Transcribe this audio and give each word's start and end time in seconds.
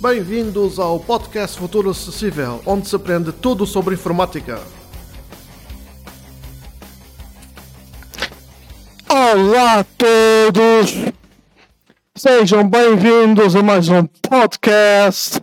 Bem-vindos 0.00 0.78
ao 0.78 1.00
podcast 1.00 1.58
Futuro 1.58 1.90
Acessível, 1.90 2.62
onde 2.64 2.86
se 2.86 2.94
aprende 2.94 3.32
tudo 3.32 3.66
sobre 3.66 3.96
informática. 3.96 4.60
Olá 9.08 9.80
a 9.80 9.84
todos! 9.84 10.94
Sejam 12.14 12.68
bem-vindos 12.68 13.56
a 13.56 13.62
mais 13.64 13.88
um 13.88 14.04
podcast 14.06 15.42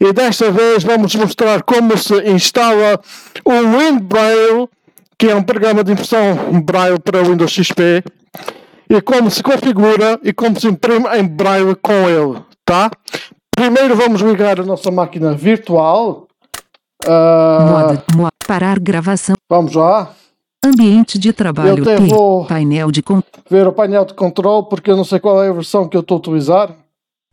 e 0.00 0.10
desta 0.14 0.50
vez 0.50 0.82
vamos 0.82 1.14
mostrar 1.14 1.62
como 1.62 1.94
se 1.98 2.14
instala 2.30 2.98
o 3.44 3.52
WinBraille, 3.52 4.66
que 5.18 5.26
é 5.26 5.34
um 5.34 5.42
programa 5.42 5.84
de 5.84 5.92
impressão 5.92 6.62
Braille 6.62 6.98
para 6.98 7.22
Windows 7.22 7.52
XP, 7.52 8.02
e 8.88 9.00
como 9.02 9.30
se 9.30 9.42
configura 9.42 10.18
e 10.22 10.32
como 10.32 10.58
se 10.58 10.68
imprime 10.68 11.06
em 11.18 11.26
Braille 11.26 11.74
com 11.74 12.08
ele, 12.08 12.42
tá? 12.64 12.90
Primeiro 13.60 13.94
vamos 13.94 14.22
ligar 14.22 14.58
a 14.58 14.64
nossa 14.64 14.90
máquina 14.90 15.34
virtual. 15.34 16.26
Ah, 17.06 17.66
Moda, 17.70 18.04
mo- 18.16 18.28
parar 18.46 18.78
gravação. 18.80 19.34
vamos 19.50 19.74
lá. 19.74 20.14
Ambiente 20.64 21.18
de 21.18 21.30
trabalho. 21.30 21.86
Eu 21.86 22.06
vou- 22.06 22.46
Painel 22.46 22.90
de 22.90 23.02
Ver 23.50 23.66
o 23.66 23.72
painel 23.72 24.06
de 24.06 24.14
controle 24.14 24.66
porque 24.68 24.90
eu 24.90 24.96
não 24.96 25.04
sei 25.04 25.20
qual 25.20 25.42
é 25.44 25.50
a 25.50 25.52
versão 25.52 25.86
que 25.86 25.94
eu 25.94 26.00
estou 26.00 26.16
a 26.16 26.18
utilizar. 26.20 26.74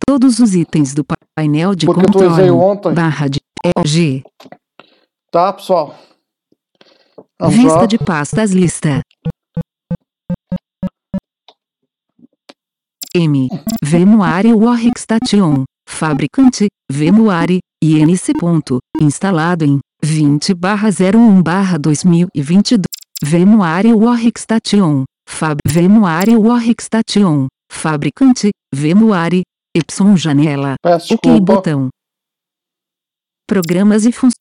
todos 0.06 0.38
os 0.38 0.54
itens 0.54 0.92
do 0.94 1.02
pa- 1.02 1.14
painel 1.34 1.74
de 1.74 1.86
Porque 1.86 2.00
eu 2.00 2.04
atualizei 2.08 2.48
controle. 2.50 2.70
ontem. 2.72 2.92
Barra 2.94 3.28
de 3.28 3.40
EG. 3.86 4.22
Tá, 5.30 5.52
pessoal? 5.52 5.94
Vamos 7.40 7.56
Vista 7.56 7.78
lá. 7.80 7.86
de 7.86 7.98
pastas 7.98 8.50
lista. 8.52 9.00
M. 13.14 13.48
Vemuari 13.82 14.52
Workstation. 14.52 15.64
Fabricante. 15.88 16.68
Vemuari. 16.92 17.58
INC. 17.82 18.32
Instalado 19.00 19.64
em 19.64 19.80
20/01/2022. 20.04 22.84
Vemuari 23.24 23.92
Workstation. 23.92 25.04
Fab 25.28 25.58
Vemuari. 25.66 26.36
Fabricante. 27.72 28.50
Vemuari. 28.72 29.42
Y 29.74 29.82
janela. 30.16 30.76
Peço 30.82 31.14
OK 31.14 31.30
desculpa. 31.30 31.54
botão. 31.54 31.88
Programas 33.46 34.04
e 34.04 34.12
funções. 34.12 34.34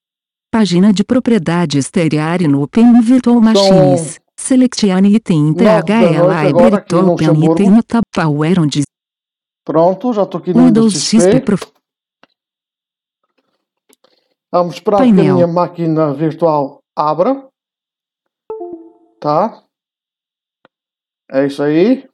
Página 0.51 0.93
de 0.93 1.03
propriedades 1.03 1.89
Teriari 1.89 2.47
no 2.47 2.61
Open 2.63 3.01
Virtual 3.01 3.41
Machines. 3.41 4.19
Selecione 4.37 5.15
item 5.15 5.45
Nove 5.51 5.63
da 5.63 5.81
THL 5.81 5.91
noite 6.03 6.19
agora 6.19 6.47
Library 6.47 6.75
aqui 6.75 6.93
no 6.95 6.99
Open 7.13 7.27
Luxemburgo. 7.27 7.53
item 7.53 7.69
no 7.71 7.83
tab 7.83 8.03
Power 8.13 8.59
on 8.59 8.67
Dis- 8.67 8.85
Pronto, 9.65 10.13
já 10.13 10.23
estou 10.23 10.39
aqui 10.41 10.53
no 10.53 10.65
Windows 10.65 10.93
XP. 10.93 11.39
Prof. 11.41 11.71
Vamos 14.51 14.75
esperar 14.75 14.97
que 14.97 15.03
a 15.03 15.05
Painel. 15.07 15.35
minha 15.35 15.47
máquina 15.47 16.13
virtual 16.13 16.79
abra. 16.95 17.47
Tá? 19.19 19.63
É 21.37 21.45
isso 21.47 21.61
aí. 21.63 22.07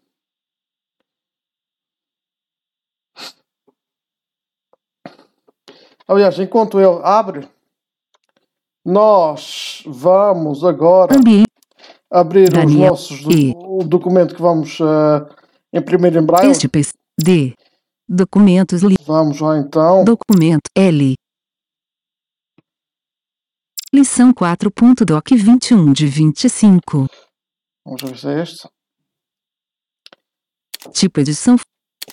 Aliás, 6.07 6.39
enquanto 6.39 6.79
ele 6.79 6.99
abre, 7.03 7.47
nós 8.83 9.83
vamos 9.85 10.63
agora 10.63 11.13
abrir 12.09 12.43
os 12.49 12.49
Daniel 12.49 12.89
nossos 12.91 13.21
do- 13.23 13.31
E. 13.31 13.53
o 13.55 13.83
documento 13.83 14.33
que 14.35 14.41
vamos 14.41 14.79
eh, 14.79 15.77
imprimir 15.77 16.15
em 16.17 16.25
braille. 16.25 16.51
Este. 16.51 16.67
D. 17.21 17.53
Documentos. 18.07 18.81
Li. 18.81 18.95
Vamos 19.05 19.39
lá 19.39 19.57
então. 19.59 20.03
Documento. 20.03 20.69
L. 20.75 21.13
Lição 23.93 24.33
4.doc 24.33 25.29
21 25.31 25.93
de 25.93 26.07
25. 26.07 27.07
Vamos 27.85 28.01
ver 28.03 28.17
se 28.17 28.27
é 28.27 28.41
este. 28.41 28.67
Tipo 30.93 31.19
edição. 31.19 31.57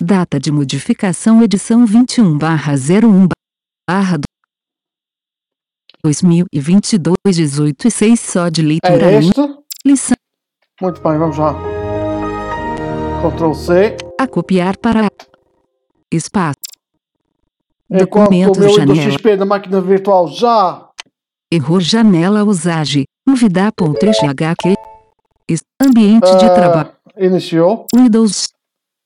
Data 0.00 0.38
de 0.38 0.52
modificação 0.52 1.42
edição 1.42 1.86
21 1.86 2.36
barra 2.36 2.74
01 2.74 3.28
barra 3.88 4.18
2022 6.04 7.16
18 7.34 7.88
e 7.88 7.90
6 7.90 8.20
só 8.20 8.48
de 8.50 8.60
leitura. 8.62 9.10
É 9.12 9.18
este. 9.18 9.40
Lição 9.86 10.16
Muito 10.82 11.00
bem, 11.00 11.16
vamos 11.18 11.38
lá. 11.38 11.54
Ctrl 13.22 13.54
C. 13.54 13.96
a 14.20 14.26
copiar 14.26 14.76
para 14.76 15.08
espaço. 16.12 16.58
Enquanto 17.90 18.28
o 18.28 18.60
meu 18.60 18.74
janela. 18.74 19.10
XP 19.12 19.36
da 19.36 19.46
máquina 19.46 19.80
virtual 19.80 20.28
já 20.28 20.90
Erro 21.50 21.80
janela 21.80 22.44
usage. 22.44 23.04
Es- 25.48 25.62
Ambiente 25.80 26.26
de 26.36 26.44
ah, 26.44 26.54
trabalho. 26.54 26.92
iniciou. 27.16 27.86
Windows. 27.94 28.48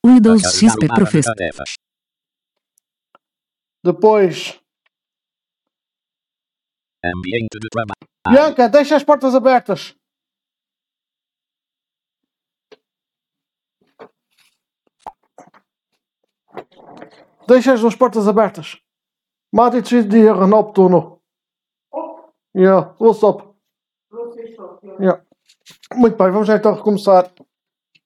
Windows 0.04 0.42
XP 0.42 0.88
Professor. 0.88 1.34
Depois, 3.82 4.60
Ambiente 7.04 7.58
de 7.58 7.68
trabalho. 7.70 8.10
Bianca, 8.28 8.68
deixa 8.68 8.94
as 8.94 9.02
portas 9.02 9.34
abertas. 9.34 9.96
Deixa 17.48 17.72
as 17.72 17.80
duas 17.80 17.96
portas 17.96 18.28
abertas. 18.28 18.78
Mate 19.52 19.80
de 19.82 20.32
Renault 20.32 20.72
Tuno. 20.74 21.20
Yeah, 22.54 22.94
what's 23.00 23.22
up? 23.22 23.54
Yeah. 25.00 25.24
Muito 25.94 26.16
bem, 26.16 26.30
vamos 26.30 26.46
já 26.46 26.56
então 26.56 26.74
recomeçar 26.74 27.32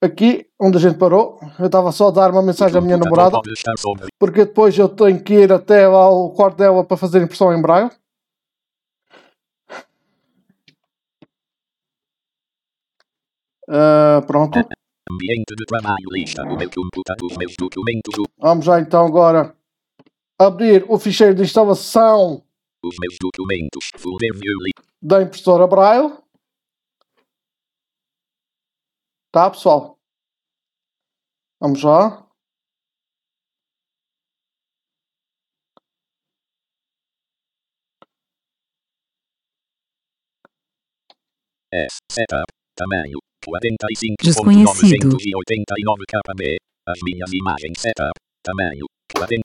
aqui 0.04 0.46
onde 0.60 0.76
a 0.76 0.80
gente 0.80 0.98
parou. 0.98 1.38
Eu 1.58 1.66
estava 1.66 1.90
só 1.92 2.08
a 2.08 2.10
dar 2.10 2.30
uma 2.30 2.42
mensagem 2.42 2.78
à 2.78 2.80
minha 2.80 2.96
namorada, 2.96 3.38
porque 4.18 4.44
depois 4.44 4.76
eu 4.78 4.88
tenho 4.88 5.22
que 5.22 5.34
ir 5.34 5.52
até 5.52 5.84
ao 5.84 6.32
quarto 6.32 6.58
dela 6.58 6.84
para 6.84 6.96
fazer 6.96 7.22
impressão 7.22 7.52
em 7.52 7.60
braille. 7.60 7.90
Ah, 13.68 14.22
pronto. 14.26 14.58
ambiente 15.10 15.54
de 15.56 15.64
trabalho. 15.66 16.08
Lista 16.12 16.44
meu 16.44 16.70
computador. 16.70 17.38
Meus 17.38 17.54
documentos. 17.58 18.14
Vamos 18.38 18.64
já 18.64 18.80
então 18.80 19.06
agora 19.06 19.54
abrir 20.38 20.84
o 20.88 20.98
ficheiro 20.98 21.34
de 21.34 21.42
instalação 21.42 22.42
Os 22.84 22.96
meus 23.00 23.16
documentos. 23.20 23.90
Da 25.02 25.22
impressora 25.22 25.66
Braille. 25.66 26.12
Tá, 29.32 29.50
pessoal? 29.50 29.93
Vamos 31.60 31.82
lá. 31.82 32.24
S. 41.72 41.98
Setup. 42.10 42.46
Tamanho. 42.76 43.18
45. 43.44 44.14
Desconhecido. 44.22 45.08
989 45.10 46.04
kb. 46.06 46.56
As 46.86 46.98
minhas 47.02 47.32
imagens. 47.32 47.80
Setup. 47.80 48.14
Tamanho. 48.44 48.86
40. 49.12 49.42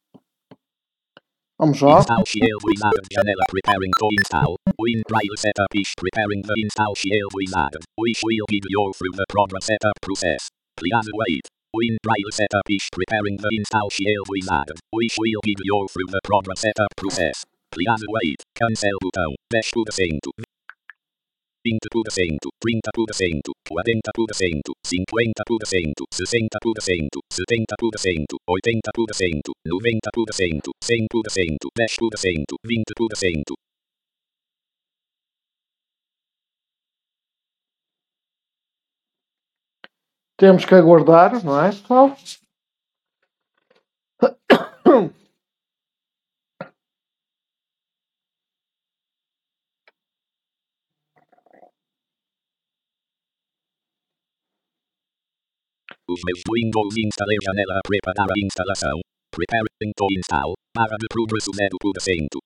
Vamos 1.59 1.81
lá. 1.81 1.99
Install 1.99 2.25
Shield 2.25 2.61
Wizard 2.63 3.05
Janela 3.11 3.43
preparing 3.49 3.91
to 3.99 4.07
install. 4.17 4.55
WinRail 4.79 5.35
setup 5.35 5.67
is 5.75 5.91
preparing 5.97 6.41
the 6.43 6.55
install 6.55 6.95
Shield 6.95 7.31
Wizard. 7.33 7.83
We 7.97 8.13
will 8.23 8.45
guide 8.47 8.69
you 8.69 8.93
through 8.95 9.15
the 9.17 9.25
program 9.27 9.61
setup 9.61 9.97
process. 10.01 10.47
Please 10.77 11.09
wait. 11.13 11.43
Win 11.71 11.97
Braille 12.01 12.31
setup 12.33 12.65
is 12.67 12.89
preparing 12.91 13.37
the 13.37 13.49
install 13.53 13.91
shield 13.91 14.25
wizard, 14.27 14.73
which 14.89 15.13
will 15.19 15.39
guide 15.45 15.61
you 15.61 15.87
through 15.93 16.09
the 16.09 16.19
program 16.23 16.55
setup 16.57 16.89
process. 16.97 17.45
Please 17.69 18.03
wait. 18.09 18.41
Cancel 18.57 18.97
botão. 18.99 19.35
10%. 19.53 20.17
20%, 21.61 21.77
30%, 22.57 23.53
40%, 23.69 24.65
50%, 24.81 25.93
60%, 26.09 26.65
70%, 27.29 28.25
80%, 28.49 29.43
90%, 29.69 29.93
100%, 30.09 31.59
10%, 31.77 32.55
20%. 32.65 33.68
Temos 40.39 40.63
que 40.63 40.73
aguardar, 40.73 41.43
não 41.43 41.59
é, 41.59 41.67
pessoal? 41.67 42.15
Meus 56.25 56.41
Windows 56.47 56.95
instalei 56.97 57.37
janela 57.43 57.81
preparar 57.85 58.31
a 58.31 58.39
instalação. 58.39 58.99
Preparing 59.29 59.91
to 59.93 60.07
install. 60.17 60.53
Para 60.73 60.95
de 60.95 61.07
progresso 61.09 61.51
0%. 61.51 62.39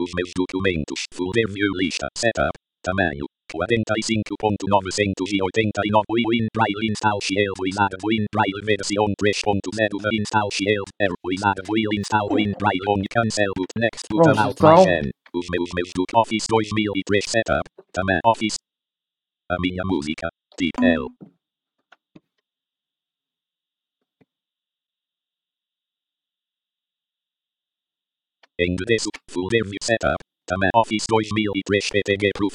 Os 0.00 0.10
meus 0.14 0.32
documentos. 0.34 1.04
Folder 1.14 1.46
view 1.46 1.72
lista. 1.78 2.08
Setup. 2.18 2.50
Tamanho. 2.82 3.37
45.989 3.48 6.04
Win 6.28 6.46
Braille 6.52 6.84
Install 6.90 7.20
Shield 7.22 7.56
Wizard 7.60 7.96
Win 8.04 8.26
Braille 8.30 8.60
versão 8.64 9.06
3.0 9.16 10.00
The 10.04 10.10
Install 10.20 10.50
Shield 10.52 10.88
Er 11.00 11.12
Wizard 11.24 11.60
Will 11.68 11.88
Install 11.96 12.28
Win 12.30 12.52
Braille 12.58 12.84
On 12.88 13.00
Cancel 13.08 13.52
Boot 13.56 13.72
Next 13.76 14.06
Button 14.10 14.38
Alt 14.38 14.56
então. 14.58 14.74
mais 14.74 14.86
N 15.04 15.10
Os 15.34 15.46
meus 15.50 15.70
meus 15.74 15.90
do 15.94 16.04
Office 16.14 16.46
2003 16.48 17.24
Setup 17.26 17.62
Tamanho 17.92 18.20
Office. 18.24 18.56
A 19.50 19.56
minha 19.60 19.82
música 19.84 20.28
Tip 20.58 20.72
L. 20.82 21.06
Endereço 28.60 29.08
Folder 29.30 29.62
View 29.64 29.78
Setup 29.82 30.16
Tamanho 30.46 30.70
Office 30.74 31.06
2003 31.08 31.88
PTG 31.90 32.30
Proof 32.34 32.54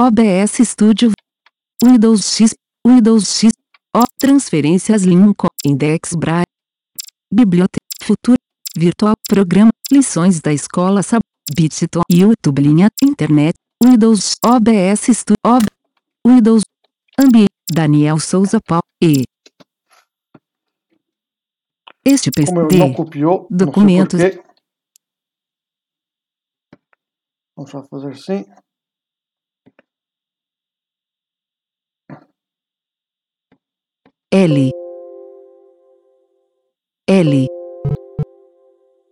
OBS 0.00 0.66
Studio, 0.66 1.12
Windows 1.84 2.22
X, 2.34 2.54
Windows 2.86 3.38
X, 3.38 3.52
O, 3.94 4.02
transferências 4.18 5.02
Lincoln, 5.02 5.50
Index 5.62 6.14
Braille, 6.14 6.46
Biblioteca, 7.30 7.84
Futuro, 8.02 8.38
Virtual, 8.74 9.12
Programa, 9.28 9.70
lições 9.92 10.40
da 10.40 10.54
escola 10.54 11.02
Sab, 11.02 11.20
Bitton, 11.54 12.00
YouTube, 12.10 12.62
linha, 12.62 12.88
Internet, 13.02 13.58
Windows, 13.84 14.36
OBS 14.42 15.14
Studio, 15.14 15.36
OB, 15.44 15.66
Windows, 16.26 16.62
Ambiente, 17.18 17.50
Daniel 17.70 18.18
Souza 18.18 18.58
Paulo, 18.66 18.82
E. 19.02 19.24
Este 22.02 22.30
Como 22.30 22.66
PC, 22.68 22.78
não 22.78 22.94
copiou, 22.94 23.46
documentos. 23.50 24.18
não 24.18 24.30
sei. 24.30 24.42
Vamos 27.54 27.70
só 27.70 27.82
fazer 27.82 28.12
assim. 28.12 28.46
L. 34.32 34.70
L. 37.08 37.46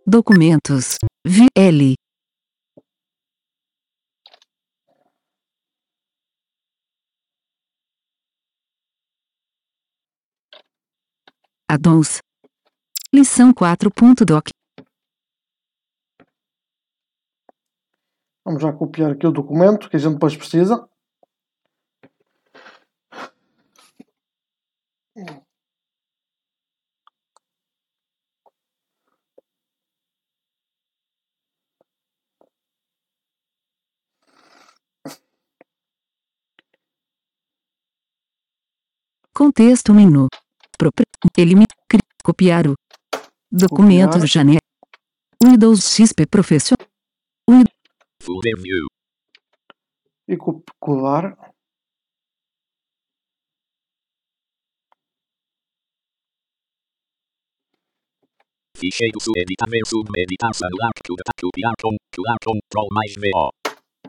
Documentos. 0.07 0.97
V. 1.27 1.47
L. 1.53 1.95
Addons. 11.67 12.19
Lição 13.13 13.53
4.doc. 13.53 14.47
Vamos 18.45 18.61
já 18.61 18.71
copiar 18.71 19.11
aqui 19.11 19.27
o 19.27 19.31
documento 19.31 19.89
que 19.89 19.97
a 19.97 19.99
gente 19.99 20.13
depois 20.13 20.37
precisa. 20.37 20.88
Contexto 39.39 39.93
menu. 39.93 40.27
Propri 40.77 41.05
eliminar. 41.37 41.67
Copiar 42.27 42.65
o. 42.67 42.73
Documentos 43.63 44.21
Copiar. 44.21 44.33
janela. 44.35 44.59
Windows 45.43 45.79
XP 45.95 46.25
Professional. 46.35 46.85
Folder 48.21 48.55
View 48.63 48.85
E 50.27 50.35
co- 50.37 50.61
colar. 50.85 51.25
Ficheiro 58.77 59.19
subeditar 59.19 59.67
submeditar 59.85 60.53
celular 60.55 60.91
copiar 61.05 61.35
copiar 61.41 61.73
com 61.81 61.95
colar 62.15 62.37
control 62.43 62.87
mais 62.93 63.13
VO. 63.15 63.49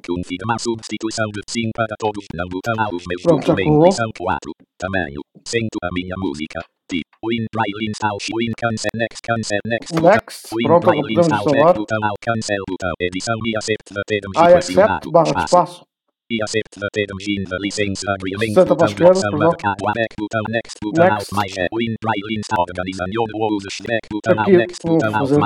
Confirmar 0.06 0.58
substituição 0.60 1.26
de 1.32 1.40
sim 1.48 1.70
para 1.74 1.94
todos 1.98 2.24
não 2.34 2.48
botão 2.48 2.74
aos 2.84 3.04
meus 3.06 3.22
Pronto, 3.22 3.46
documentos. 3.46 3.86
Lição 3.86 4.10
4. 4.16 4.52
Tamanho. 4.78 5.20
Sento 5.46 5.78
a 5.82 5.88
minha 5.92 6.14
música. 6.18 6.60
Tipo. 6.88 7.10
Win 7.22 7.44
Braille 7.52 7.84
install 7.86 8.16
Win 8.32 8.52
cancel 8.56 8.90
next 8.96 9.20
cancel 9.22 9.60
next. 9.66 9.92
Next. 9.94 10.48
Win 10.56 10.66
Pronto, 10.66 10.86
Braille 10.86 11.14
install 11.20 11.44
instalar. 11.44 11.74
botão 11.76 12.00
ao 12.02 12.16
cancel 12.20 12.64
botão. 12.66 12.92
Edição 12.98 13.36
e 13.44 13.56
accept 13.56 13.86
the 13.92 14.02
terms 14.08 14.36
I 14.36 14.50
e 14.50 14.54
accept 14.56 15.10
barra 15.12 15.44
Espaço. 15.44 15.84
E 16.30 16.42
accept 16.42 16.80
the 16.80 16.88
terms 16.94 17.24
in 17.28 17.44
the 17.44 17.58
license 17.60 18.02
agreement. 18.08 18.54
Seta 18.54 18.74
para 18.74 18.86
a 18.86 18.90
esquerda, 18.90 19.20
back 19.20 20.14
botão, 20.18 20.42
next 20.48 20.78
botão, 20.82 21.04
Next. 21.04 21.28
alt 21.28 21.32
mais 21.34 21.56
N. 21.58 21.68
Win 21.74 21.94
Braille 22.00 22.38
install 22.38 22.64
organização 22.66 23.06
uses 23.52 23.76
back 23.86 24.40
Aqui 24.40 24.56
next 24.56 24.78
vou 24.84 24.94
botão, 24.98 25.14
alt 25.14 25.28
fazer 25.28 25.40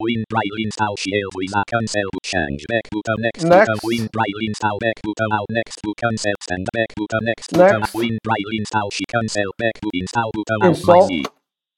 mais 0.00 0.16
N. 0.16 0.24
next. 0.24 0.24
Win 0.24 0.24
Braille 0.28 0.64
install 0.64 0.96
shield 0.96 1.32
with 1.36 1.52
a 1.54 1.62
cancel 1.68 2.10
change 2.24 2.64
back 2.68 2.88
button 2.90 3.20
next, 3.20 3.44
Next. 3.44 3.68
button 3.68 3.80
Win 3.84 4.08
Braille 4.12 4.40
install 4.48 4.78
back 4.80 4.96
button 5.04 5.32
out 5.32 5.46
next 5.50 5.76
to 5.84 5.92
cancel 5.96 6.32
stand 6.40 6.66
back 6.72 6.88
button 6.96 7.24
next 7.24 7.52
button 7.52 7.80
Next. 7.80 7.94
Win 7.94 8.18
Braille 8.24 8.52
install 8.58 8.90
she 8.90 9.04
cancel 9.04 9.52
back 9.58 9.76
to 9.82 9.90
install 9.92 10.30
button 10.32 10.62
out 10.62 10.68
Install. 10.72 11.08
my 11.08 11.14
E. 11.14 11.24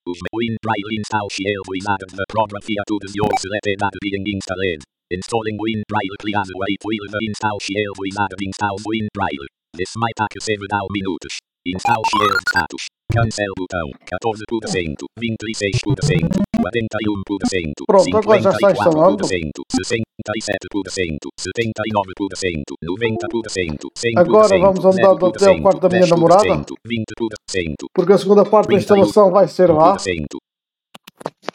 Os 0.07 0.21
Win 0.33 0.57
Braille 0.63 0.91
install 0.99 1.29
shield 1.29 1.67
with 1.67 1.87
a 1.87 1.97
the 2.15 2.27
program 2.29 2.63
features 2.63 3.15
your 3.15 3.31
selected 3.39 3.83
ad 3.83 3.95
being 4.01 4.25
installed. 4.27 4.83
Installing 5.11 5.59
Win 5.59 5.83
Braille 5.89 6.17
please 6.21 6.51
wait 6.55 6.81
while 6.83 7.11
the 7.11 7.21
install 7.27 7.59
shield 7.59 7.97
wizard 7.99 8.35
installs 8.41 8.83
Win 8.87 9.09
Braille. 9.15 9.47
This 9.75 9.95
might 9.97 10.15
take 10.17 10.41
several 10.43 10.89
minutes. 10.91 11.41
Install 11.67 12.03
shield 12.11 12.39
status. 12.49 12.87
Cancel 13.13 13.53
botão. 13.57 13.89
14%, 14.09 15.05
26%, 15.21 16.43
41%, 16.59 17.85
Pronto, 17.87 18.17
agora 18.17 18.41
já 18.41 18.51
está 18.51 18.73
instalando. 18.73 19.25
54%, 19.25 19.63
67%, 19.71 21.29
79%, 21.39 22.63
90%, 22.83 23.91
100%, 23.97 24.17
Agora 24.17 24.59
vamos 24.59 24.85
andando 24.85 25.27
até 25.27 25.51
o 25.51 25.63
quarto 25.63 25.81
da 25.81 25.89
minha 25.89 26.07
10%, 26.07 26.09
namorada. 26.09 26.43
20%, 26.45 27.75
Porque 27.95 28.13
a 28.13 28.19
segunda 28.19 28.45
parte 28.45 28.69
da 28.69 28.77
instalação 28.77 29.31
vai 29.31 29.47
ser 29.47 29.71
lá. 29.71 29.97
1%, 29.97 30.27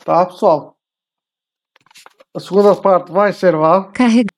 Tá, 0.06 0.26
pessoal? 0.26 0.78
A 2.34 2.40
segunda 2.40 2.76
parte 2.76 3.12
vai 3.12 3.34
ser 3.34 3.56
lá. 3.56 3.92
Carregamento. 3.92 4.30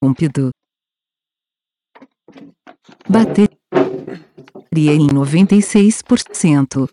Interrompido. 0.00 0.50
Bateria 3.08 3.48
em 4.94 5.08
96%. 5.08 6.88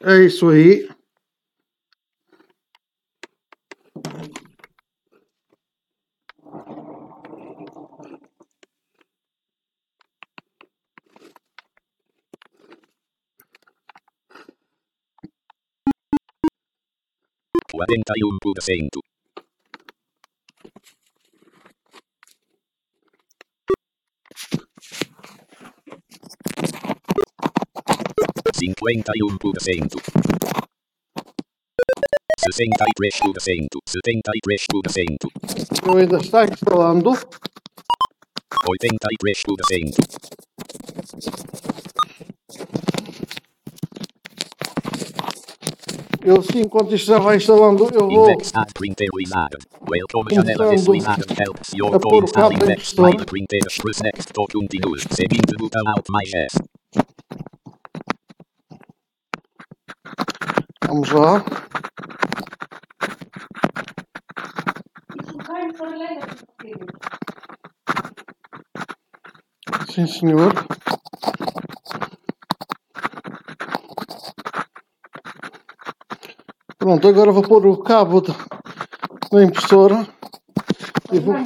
É 0.00 0.24
isso 0.24 0.48
aí. 0.48 0.88
41%. 17.72 19.00
Cinquenta 28.54 29.12
e 29.16 29.24
um 29.24 29.38
por 29.38 29.58
cento. 29.60 29.98
Sessenta 32.38 32.84
e 32.84 32.92
três 32.94 33.18
por 33.18 33.40
cento. 33.40 33.78
Setenta 33.88 34.30
e 34.34 34.40
três 34.42 34.64
por 34.70 34.82
cento. 34.90 35.28
Eu 35.86 35.96
ainda 35.98 36.18
está 36.18 36.44
instalando. 36.44 37.10
Oitenta 38.68 39.08
e 39.10 39.16
três 39.18 39.42
por 39.42 39.56
cento. 39.66 40.41
Eu 46.24 46.40
sim, 46.40 46.60
enquanto 46.60 46.94
isto 46.94 47.06
já 47.06 47.18
vai 47.18 47.36
instalando, 47.36 47.88
eu 47.92 48.08
vou 48.08 48.26
your 51.74 51.94
a 51.94 51.98
pôr 51.98 52.24
o 52.24 52.32
cabo. 52.32 52.54
Vamos 60.86 61.10
lá. 61.10 61.44
Sim, 69.90 70.06
senhor. 70.06 70.52
Pronto, 76.82 77.06
agora 77.06 77.30
vou 77.30 77.44
pôr 77.44 77.64
o 77.64 77.76
cabo 77.76 78.20
da, 78.20 78.34
impressora. 79.44 80.04
Eu 81.12 81.22
vou, 81.22 81.36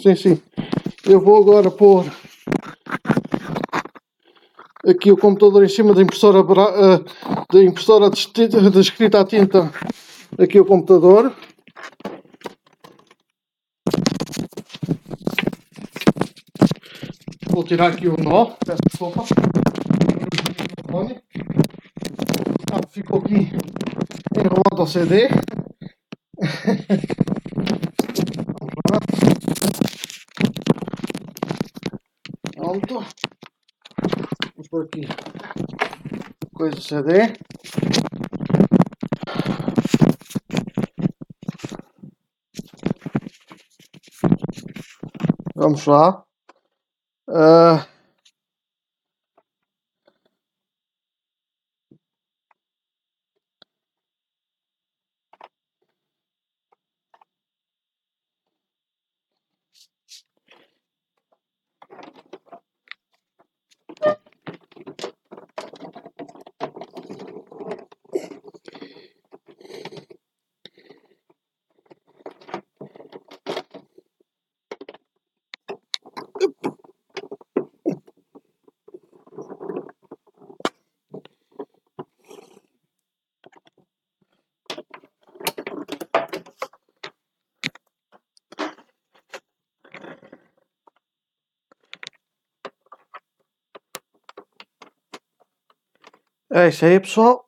sim, 0.00 0.14
sim. 0.14 0.42
Eu 1.04 1.20
vou 1.20 1.36
agora 1.36 1.68
pôr 1.68 2.04
aqui 4.86 5.10
o 5.10 5.16
computador 5.16 5.64
em 5.64 5.68
cima 5.68 5.92
da 5.92 6.00
impressora, 6.00 6.38
eh, 6.38 7.44
da 7.52 7.64
impressora 7.64 8.08
de, 8.08 8.18
esti- 8.18 8.46
de 8.46 8.78
escrita 8.78 9.20
a 9.20 9.24
tinta. 9.24 9.68
Aqui 10.38 10.60
o 10.60 10.64
computador. 10.64 11.34
Vou 17.50 17.64
tirar 17.64 17.88
aqui 17.88 18.06
o 18.06 18.14
nó. 18.16 18.52
Peço 18.64 18.78
desculpa. 18.88 19.24
Ah, 22.70 22.80
ficou 22.88 23.18
aqui 23.18 23.50
ao 24.80 24.86
CD. 24.86 25.28
Pronto. 32.54 33.04
Vamos 34.54 34.68
por 34.70 34.84
aqui. 34.84 35.02
Coisa 36.52 36.76
do 36.76 36.82
CD. 36.82 37.32
Vamos 45.54 45.86
lá. 45.86 46.24
Ah, 47.28 47.86
é 96.58 96.68
isso 96.68 96.84
aí, 96.84 97.00
pessoal. 97.00 97.44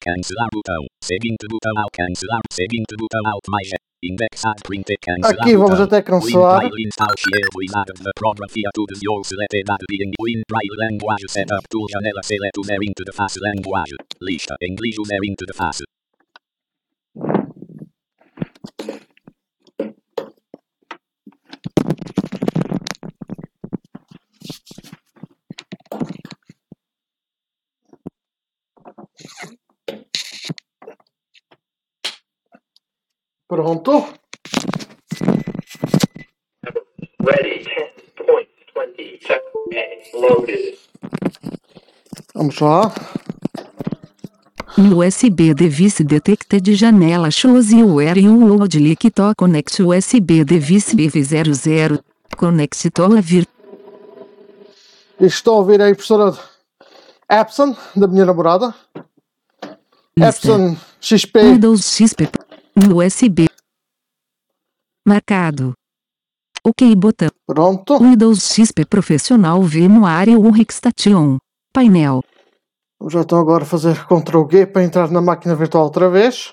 Cancelar 0.00 0.48
botão. 0.52 0.86
Seguinte 1.02 1.46
botão 1.50 1.72
ao 1.76 1.90
cancelar. 1.92 2.40
Seguinte 2.52 2.94
botão 2.96 3.20
alt 3.26 3.42
mais 3.48 3.66
S. 3.66 3.86
Index 4.04 4.44
ad 4.44 4.60
printer 4.62 4.96
cancelar 5.00 5.40
Aqui 5.40 5.56
vamos 5.56 5.80
até 5.80 6.02
cancelar 6.02 6.60
the 8.06 8.12
program 8.14 8.48
features 8.48 9.00
your 9.02 9.24
selected 9.24 9.68
ad 9.68 9.82
being 9.88 10.12
WinDrive 10.20 10.74
language 10.84 11.24
setup 11.28 11.64
tool 11.70 11.88
janela 11.88 12.22
select 12.22 12.56
user 12.58 12.78
interface 12.82 13.40
language. 13.40 13.96
Lista. 14.20 14.54
English 14.60 14.96
user 15.00 15.22
interface. 15.24 15.84
Pronto. 33.48 34.08
Ready, 37.20 37.64
10.20 37.64 39.20
seconds. 39.22 40.12
Loaded. 40.14 40.78
Vamos 42.34 42.58
lá. 42.58 42.92
USB 44.76 45.54
device 45.54 46.02
detected 46.04 46.64
janela 46.74 47.30
shows 47.30 47.72
you 47.72 47.86
would 47.86 48.74
like 48.74 49.10
to 49.14 49.32
connect 49.38 49.78
USB 49.78 50.44
device 50.44 50.92
BV00. 50.92 52.02
Connect 52.36 52.90
to 52.92 53.04
a 53.04 53.20
vir 53.22 53.46
Estou 55.18 55.54
a 55.54 55.56
ouvir 55.58 55.80
a 55.80 55.88
impressora 55.88 56.36
Epson, 57.30 57.74
da 57.94 58.06
minha 58.06 58.26
namorada. 58.26 58.74
lista. 60.18 60.48
Epson 60.48 60.76
XP. 61.00 61.38
Windows 61.42 61.80
XP 62.00 62.45
USB 62.78 63.46
marcado. 65.08 65.72
OK 66.62 66.94
botão. 66.94 67.30
Pronto. 67.46 67.98
Windows 67.98 68.52
XP 68.52 68.84
Profissional 68.84 69.62
VMware 69.62 70.36
Workstation. 70.36 71.38
Painel. 71.72 72.22
Já 73.08 73.22
estão 73.22 73.38
agora 73.38 73.64
fazer 73.64 74.04
Ctrl 74.04 74.46
G 74.50 74.66
para 74.66 74.84
entrar 74.84 75.10
na 75.10 75.22
máquina 75.22 75.54
virtual 75.54 75.84
outra 75.84 76.10
vez. 76.10 76.52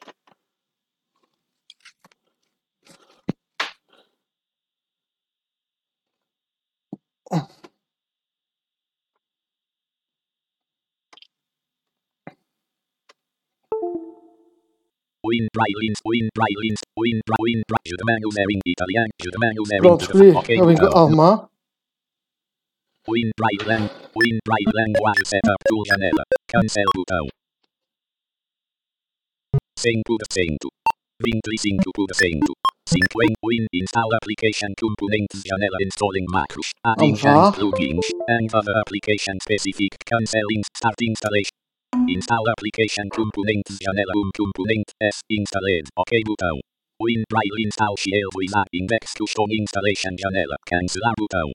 WinDrive 15.34 15.80
ins. 15.90 16.00
WinDrive 16.06 16.60
ins. 16.70 16.82
WinDrive. 17.02 17.42
WinDrive. 17.42 17.86
Je 17.90 17.96
demande 17.98 18.24
user 18.30 18.48
in 18.54 18.62
italiano. 18.66 19.12
Je 19.18 19.30
demande 19.34 19.58
user 19.64 19.80
Pronto, 19.82 20.04
escolhi 20.06 20.30
interface. 20.30 20.38
Ok 20.40 20.50
a 20.62 20.66
língua 20.70 20.88
botão. 20.90 21.06
alemã. 21.08 21.32
WinDrive 23.10 23.64
lang. 23.72 23.84
WinDrive 24.14 24.72
language 24.80 25.22
setup 25.26 25.60
tool 25.68 25.84
janela. 25.90 26.24
Cancel 26.52 26.90
botão. 26.94 27.26
100%. 29.76 30.70
25%. 31.20 32.54
50 32.86 33.34
Win 33.42 33.66
install 33.74 34.10
application 34.20 34.70
components 34.78 35.42
janela 35.50 35.78
installing 35.82 36.28
macros. 36.30 36.70
Adding 36.86 37.16
Vamos 37.16 37.24
lá. 37.24 37.48
and 37.48 37.56
plugins 37.56 38.08
and 38.28 38.54
other 38.54 38.76
application 38.78 39.36
specific 39.42 39.92
canceling 40.06 40.62
start 40.78 41.00
installation. 41.02 41.56
Install 41.94 42.50
application 42.50 43.06
components 43.14 43.78
janela 43.78 44.14
um 44.18 44.34
component 44.34 44.90
S 44.98 45.22
installed. 45.30 45.86
OK 45.96 46.22
botão. 46.26 46.58
WinDrive 46.98 47.54
install 47.70 47.94
shell 48.02 48.30
wizard 48.34 48.66
index 48.74 49.14
custom 49.14 49.46
installation 49.54 50.18
janela. 50.18 50.58
Cancelar 50.66 51.14
botão. 51.16 51.54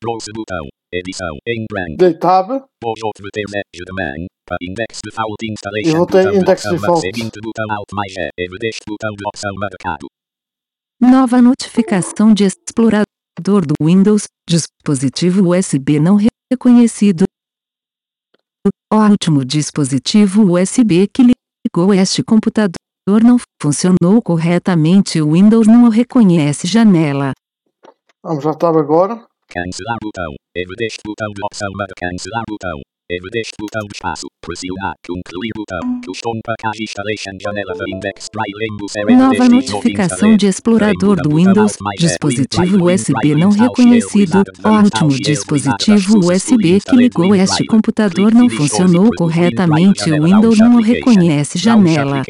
Grosso 0.00 0.32
botão. 0.32 0.64
Edição. 0.90 1.36
Em 1.46 1.66
branco. 1.68 1.98
Dei 1.98 2.14
tab. 2.14 2.48
Pode 2.80 3.00
outro 3.04 3.28
ter 3.30 3.44
de 3.44 3.92
man. 3.92 4.24
Para 4.48 4.56
index 4.62 5.00
default 5.04 5.36
installation. 5.44 5.96
vou 5.98 6.06
ter 6.06 6.24
botão 6.24 6.40
index 6.40 6.62
default. 6.62 7.00
Seguinte 7.02 7.38
botão 7.42 7.66
alt 7.68 7.92
mais 7.92 8.14
E. 8.16 8.48
Botão 8.88 9.12
de 9.12 9.24
opção 9.28 9.52
marcado. 9.60 10.06
Nova 10.98 11.42
notificação 11.42 12.32
de 12.32 12.44
explorador 12.44 13.66
do 13.68 13.74
Windows, 13.82 14.24
dispositivo 14.48 15.54
USB 15.54 16.00
não 16.00 16.16
reconhecido. 16.50 17.25
O 18.92 18.98
último 18.98 19.44
dispositivo 19.44 20.44
USB 20.44 21.08
que 21.08 21.22
ligou 21.22 21.92
este 21.92 22.22
computador 22.22 22.78
não 23.20 23.36
funcionou 23.60 24.22
corretamente. 24.22 25.20
O 25.20 25.32
Windows 25.32 25.66
não 25.66 25.86
o 25.86 25.88
reconhece. 25.88 26.68
Janela. 26.68 27.32
Vamos 28.22 28.44
já 28.44 28.54
tab 28.54 28.76
agora. 28.76 29.26
Cancelar 29.48 29.98
botão. 30.00 30.32
E 30.54 30.64
deste 30.76 31.00
botão 31.04 31.26
de 31.34 31.44
opção 31.44 31.68
marcado. 31.74 31.98
Cancelar 31.98 32.44
botão. 32.48 32.80
E 33.08 33.20
botão 33.60 33.86
espaço. 33.94 34.26
Pressionar. 34.44 34.94
Concluir 35.06 35.50
botão. 35.54 36.00
Custom 36.04 36.40
package 36.44 36.82
installation 36.82 37.38
janela 37.40 37.72
da 37.74 37.84
index. 37.86 38.28
Nova 39.16 39.48
notificação 39.48 40.36
de 40.36 40.48
explorador 40.48 41.14
do 41.22 41.36
Windows, 41.36 41.76
dispositivo 41.96 42.90
USB 42.90 43.36
não 43.36 43.50
reconhecido. 43.50 44.42
O 44.64 44.82
último 44.82 45.10
dispositivo 45.10 46.18
USB 46.18 46.80
que 46.80 46.96
ligou 46.96 47.32
este 47.32 47.64
computador 47.66 48.34
não 48.34 48.50
funcionou 48.50 49.08
corretamente. 49.16 50.10
O 50.10 50.24
Windows 50.24 50.58
não 50.58 50.74
o 50.74 50.82
reconhece. 50.82 51.58
Janela. 51.58 52.24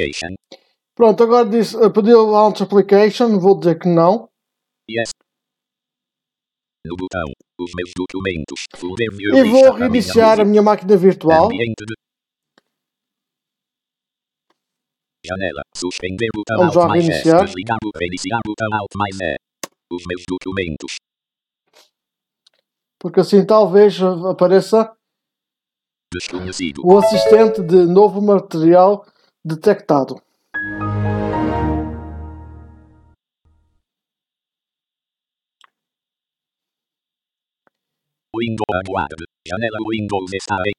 Pronto, 0.94 1.22
agora 1.22 1.48
diz, 1.48 1.74
eh, 1.74 1.88
pediu 1.88 2.26
launch 2.26 2.62
application. 2.62 3.38
Vou 3.38 3.58
dizer 3.58 3.78
que 3.78 3.88
não. 3.88 4.28
Yes. 4.90 5.10
No 6.84 6.96
botão. 6.96 7.45
E 9.34 9.42
lista 9.42 9.50
vou 9.50 9.72
reiniciar 9.72 10.40
a 10.40 10.44
minha 10.44 10.62
máquina 10.62 10.96
virtual. 10.96 11.48
Janela. 15.26 15.62
Suspender 15.76 16.28
botão 16.34 16.58
Vamos 16.58 16.76
mais 16.76 17.02
S. 17.04 17.10
reiniciar. 17.10 17.44
Desligar 17.44 17.78
botão. 17.82 18.00
Reiniciar 18.00 18.40
mais 18.96 19.20
E. 19.20 19.36
Os 19.90 20.02
meus 20.06 20.22
documentos. 20.28 20.96
Porque 22.98 23.20
assim 23.20 23.44
talvez 23.44 24.00
apareça 24.02 24.96
o 26.82 26.98
assistente 26.98 27.62
de 27.62 27.86
novo 27.86 28.22
material 28.22 29.04
detectado. 29.44 30.20
Windows 38.38 38.66
aguarde. 38.84 39.24
Janela 39.46 39.78
Windows 39.90 40.32
está 40.34 40.56
em. 40.66 40.72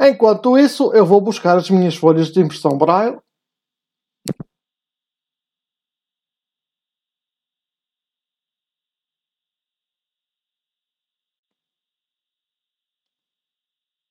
Enquanto 0.00 0.56
isso, 0.58 0.92
eu 0.94 1.04
vou 1.04 1.20
buscar 1.20 1.56
as 1.56 1.70
minhas 1.70 1.96
folhas 1.96 2.30
de 2.32 2.40
impressão 2.40 2.78
braille. 2.78 3.18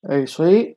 É 0.04 0.24
isso 0.24 0.42
aí. 0.44 0.77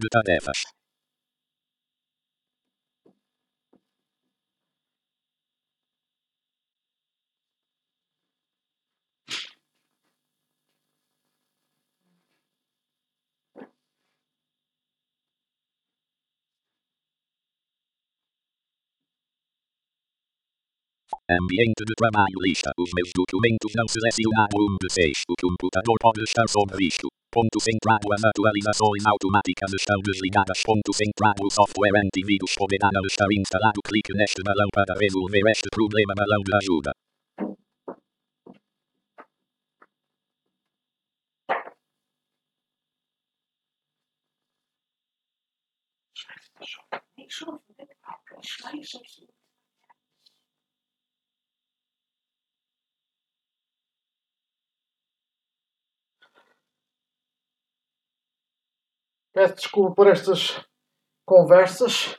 De 0.00 0.08
tarefas. 0.08 0.77
Ambiente 21.30 21.84
de 21.84 21.92
trabalho 21.92 22.40
lista. 22.40 22.72
Os 22.80 22.88
meus 22.96 23.12
documentos 23.12 23.76
não 23.76 23.84
selecionaram 23.86 24.64
um 24.64 24.80
de 24.80 24.88
seis. 24.88 25.28
O 25.28 25.36
computador 25.36 25.98
pode 26.00 26.24
estar 26.24 26.48
sobre 26.48 26.86
isto. 26.86 27.06
Ponto 27.30 27.60
centrado. 27.60 28.10
As 28.14 28.24
atualizações 28.24 29.04
automáticas 29.04 29.70
estão 29.74 30.00
desligadas. 30.00 30.62
Ponto 30.64 30.90
centrado. 30.90 31.44
O 31.44 31.50
software 31.52 32.00
antivírus 32.00 32.54
poderá 32.56 32.88
não 32.90 33.04
estar 33.04 33.28
instalado. 33.30 33.76
Clique 33.84 34.16
neste 34.16 34.42
balão 34.42 34.72
para 34.72 34.96
resolver 34.98 35.44
este 35.52 35.68
problema. 35.68 36.14
Balão 36.16 36.40
de 36.40 36.56
ajuda. 36.56 36.92
Peço 59.38 59.54
desculpa 59.54 59.94
por 59.94 60.08
estas 60.08 60.60
conversas, 61.24 62.18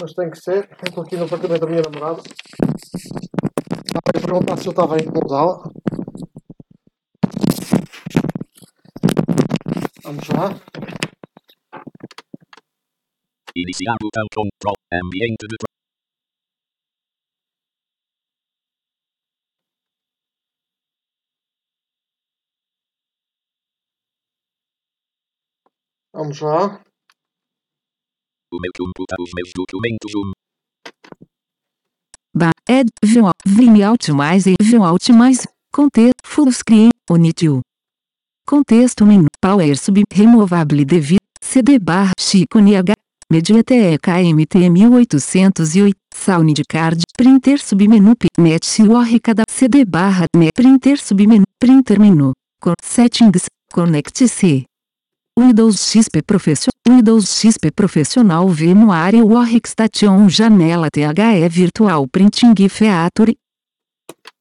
mas 0.00 0.14
tem 0.14 0.30
que 0.30 0.38
ser. 0.38 0.70
Estou 0.82 1.04
aqui 1.04 1.18
no 1.18 1.26
apartamento 1.26 1.60
da 1.60 1.66
minha 1.66 1.82
namorada. 1.82 2.22
Estava 3.84 4.08
a 4.08 4.20
perguntar 4.22 4.56
se 4.56 4.66
eu 4.66 4.70
estava 4.70 4.94
a 4.94 4.98
incomodá-la. 5.00 5.70
Vamos 10.02 10.28
lá. 10.28 10.48
Iniciar 13.54 13.96
botão 14.00 14.24
control. 14.34 14.76
Ambiente 14.94 15.46
de 15.46 15.73
Vamos 26.14 26.40
lá. 26.40 26.80
O 28.52 28.60
meu 28.60 28.70
computador. 28.78 29.24
Os 29.24 29.32
meus 29.34 29.50
documentos. 29.52 30.12
Um. 30.14 30.30
Ba 32.32 32.50
Ed 32.68 32.88
View 33.04 33.30
Vim 33.44 33.82
Alt 33.82 34.10
mais 34.10 34.46
e 34.46 34.54
View 34.62 34.84
Alt 34.84 35.08
mais 35.10 35.46
Contexto 35.72 36.14
Full 36.24 36.52
Screen 36.52 36.90
Unitil 37.10 37.60
Contexto 38.46 39.04
menu 39.04 39.26
Power 39.40 39.76
Sub 39.76 40.02
Removable 40.12 40.84
devido 40.84 41.18
CD 41.42 41.78
barra 41.78 42.12
Chico 42.18 42.58
H 42.58 42.94
Mediateca 43.30 44.22
MT 44.22 44.70
1808 44.70 45.96
Sound 46.14 46.62
Card 46.68 47.02
Printer 47.16 47.60
submenu 47.60 48.14
Net 48.38 48.82
UR 48.82 49.20
cada 49.20 49.44
CD 49.48 49.84
barra 49.84 50.26
me 50.36 50.50
Printer 50.54 50.98
submenu 50.98 51.44
Printer 51.58 52.00
menu 52.00 52.32
com 52.60 52.72
Settings 52.82 53.46
Connect-se 53.72 54.64
Windows 55.38 55.76
XP 55.92 56.22
Professional 56.22 56.72
Windows 56.88 57.24
XP 57.42 57.70
Profissional 57.72 58.46
VMware 58.48 59.20
Workstation 59.22 60.28
Janela 60.28 60.88
THE 60.90 61.48
Virtual 61.48 62.06
Printing 62.08 62.54
Feature 62.68 63.34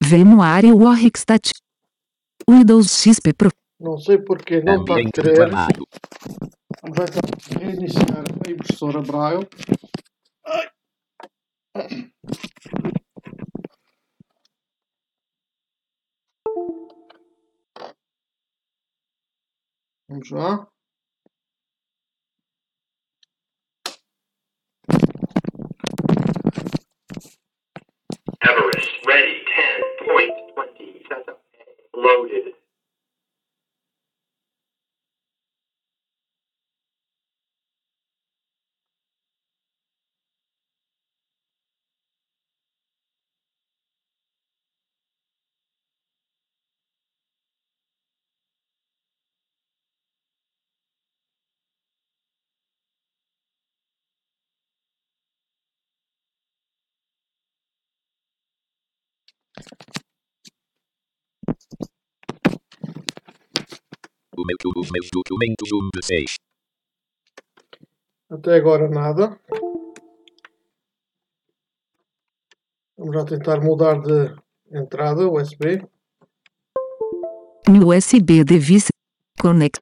VMware 0.04 0.72
Workstation 0.72 1.54
Windows 2.48 2.88
XP 3.08 3.34
Pro 3.34 3.50
Não 3.80 3.98
sei 3.98 4.18
porque 4.20 4.62
não 4.62 4.82
está 4.82 4.94
a 4.96 5.12
querer. 5.12 5.34
trabalho. 5.34 5.88
Vamos 6.84 7.00
então 7.18 7.60
reiniciar 7.60 8.24
a 8.46 8.52
impressora 8.52 9.02
Braille. 9.02 9.48
Vamos 20.10 20.30
lá. 20.32 20.68
Everest 28.42 28.90
ready 29.08 29.42
10.20 30.06 31.08
setup 31.10 31.42
A 31.96 32.00
loaded. 32.00 32.54
O 64.44 64.46
meu, 64.46 64.58
os 64.76 64.92
meus 64.92 65.10
documentos 65.10 65.72
1 65.72 65.90
de 65.96 66.06
6. 66.06 66.36
Até 68.30 68.56
agora 68.56 68.90
nada. 68.90 69.40
Vamos 72.98 73.16
já 73.16 73.24
tentar 73.24 73.62
mudar 73.62 74.02
de 74.02 74.36
entrada 74.70 75.30
USB. 75.30 75.88
No 77.70 77.88
USB 77.88 78.44
device. 78.44 78.90
Connect. 79.40 79.80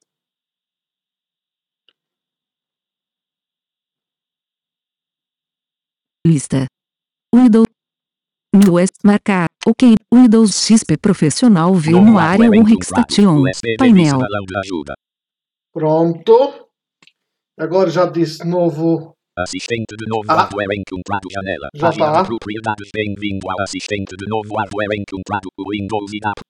Lista. 6.24 6.68
Windows. 7.34 7.66
Windows 8.54 8.90
marcar. 9.02 9.51
Ok. 9.66 9.94
Windows 10.12 10.50
XP 10.66 10.96
Profissional 10.98 11.72
veio 11.74 12.00
no 12.02 12.18
área 12.18 12.50
1 12.50 12.68
Hextation. 12.68 13.42
USB 13.42 13.76
Painel. 13.78 14.18
Pronto. 15.72 16.68
Agora 17.58 17.88
já 17.90 18.06
disse 18.06 18.44
novo. 18.46 19.14
Assistente 19.38 19.94
de 19.96 20.04
novo 20.08 20.24
Ah. 20.28 20.42
hardware 20.42 20.68
encontrado 20.76 21.26
janela. 21.32 21.68
Já 21.74 21.86
Página 21.88 22.12
tá. 22.12 22.22
de 22.22 22.28
propriedades. 22.28 22.90
Bem-vindo 22.92 23.48
ao 23.50 23.62
assistente 23.62 24.14
de 24.16 24.26
novo 24.28 24.54
hardware 24.58 24.88
encontrado. 24.98 25.48
Windows 25.58 26.12
e 26.12 26.18
app. 26.26 26.40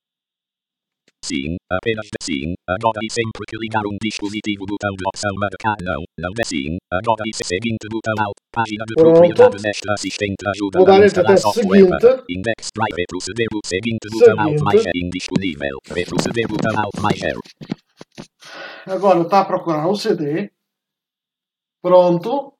Sim, 1.24 1.56
apenas 1.70 2.06
sim. 2.20 2.54
Agora 2.68 2.98
e 3.02 3.10
sempre 3.10 3.44
que 3.46 3.56
ligar 3.56 3.86
um 3.86 3.96
dispositivo, 4.02 4.66
botão 4.66 4.90
de 4.94 5.04
opção 5.06 5.30
marcar 5.36 5.76
não. 5.80 6.02
Não 6.18 6.30
é 6.38 6.44
sim. 6.44 6.76
Agora 6.90 7.22
e 7.26 7.32
seguinte 7.44 7.86
botão 7.90 8.14
alt. 8.18 8.34
Página 8.52 8.84
de 8.84 8.94
Pronto. 8.94 9.14
propriedades. 9.14 9.62
Assistente 9.88 10.42
ajuda 10.46 10.78
Vou 10.78 10.86
dar 10.86 11.00
a 11.00 11.06
instalar 11.06 11.38
software. 11.38 11.78
seguinte. 11.78 12.24
Index 12.28 12.68
drive 12.74 13.06
proceder 13.08 13.46
o 13.54 13.60
seguinte 13.64 14.08
botão 14.10 14.40
alt 14.40 14.60
mais 14.60 14.84
é 14.84 14.90
indisponível. 14.96 15.78
Retroceder 15.88 16.48
botão 16.48 16.74
alt 16.78 16.98
mais 17.00 17.18
zero. 17.18 17.40
Agora 18.86 19.22
está 19.22 19.40
a 19.40 19.44
procurar 19.44 19.86
o 19.88 19.94
CD. 19.96 20.50
Pronto. 21.80 22.52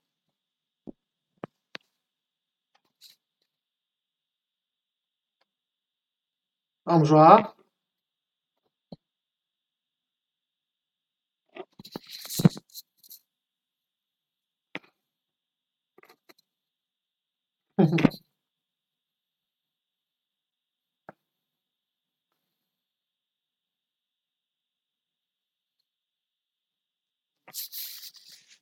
Vamos 6.84 7.10
lá. 7.10 7.54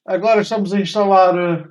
Agora 0.05 0.41
estamos 0.41 0.73
a 0.73 0.81
instalar 0.81 1.37
eh, 1.39 1.69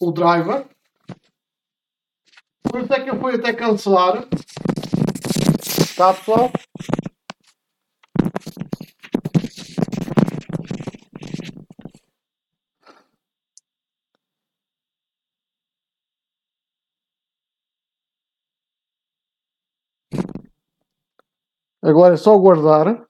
o 0.00 0.10
driver. 0.12 0.66
Por 2.70 2.82
isso 2.82 2.94
é 2.94 3.00
que 3.02 3.10
eu 3.10 3.18
fui 3.18 3.34
até 3.34 3.52
cancelar. 3.52 4.28
Tá 5.96 6.14
pessoal? 6.14 6.52
Agora 21.82 22.14
é 22.14 22.16
só 22.16 22.38
guardar. 22.38 23.09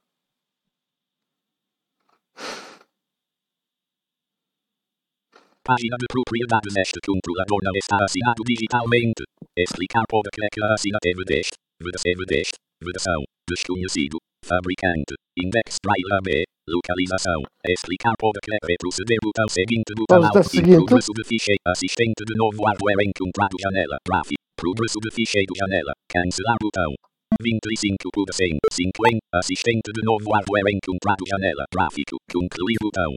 Página 5.70 5.94
de 6.02 6.06
propriedades. 6.11 6.74
Este 6.74 6.98
controlador 6.98 7.62
não 7.62 7.70
está 7.78 8.02
assinado 8.02 8.42
digitalmente. 8.42 9.22
Explicar 9.54 10.02
pode 10.11 10.26
que 10.35 10.42
a 10.42 10.74
assinatura 10.74 11.22
deste. 11.22 11.54
Vedação 11.78 12.26
deste. 12.26 12.59
Vedação. 12.83 13.22
Desconhecido. 13.46 14.18
Fabricante. 14.42 15.14
Index 15.38 15.78
driver 15.78 16.18
B. 16.26 16.42
Localização. 16.66 17.46
Explicar 17.62 18.18
pode 18.18 18.42
que 18.42 18.50
retroceder 18.66 19.22
botão 19.22 19.46
seguinte 19.46 19.94
botão 19.94 20.18
Vamos 20.18 20.35
até 20.35 20.38
alt. 20.42 20.50
seguinte. 20.50 20.74
Progresso 20.74 21.12
de 21.14 21.22
ficheiro. 21.22 21.62
Assistente 21.62 22.22
de 22.26 22.35
novo 22.35 22.66
hardware 22.66 23.06
encontrado 23.06 23.54
janela. 23.62 23.94
Graf. 24.02 24.30
Progresso 24.59 24.98
de 24.98 25.11
ficheiro 25.14 25.54
janela. 25.54 25.94
Cancelar 26.11 26.59
botão. 26.59 26.90
25 27.38 28.11
por 28.11 28.26
100. 28.26 28.59
50. 28.74 29.22
Assistente 29.38 29.94
de 29.94 30.02
novo 30.02 30.35
hardware 30.35 30.74
encontrado 30.74 31.22
janela. 31.30 31.62
Gráfico. 31.70 32.18
Concluir 32.26 32.74
botão. 32.83 33.14